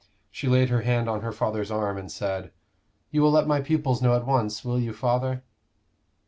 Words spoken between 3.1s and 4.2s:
"You will let my pupils know